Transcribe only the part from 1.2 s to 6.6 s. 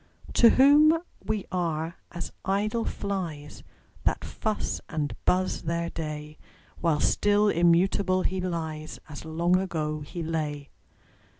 we are as idle flies, That fuss and buzz their day;